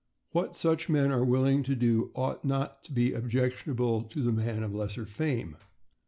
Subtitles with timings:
[0.31, 4.63] What such men are willing to do ought not to be objectionable to the man
[4.63, 5.57] of lesser fame.